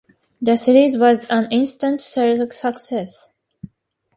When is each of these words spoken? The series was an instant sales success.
The 0.41 0.57
series 0.57 0.97
was 0.97 1.25
an 1.29 1.47
instant 1.51 2.01
sales 2.01 2.57
success. 2.59 3.33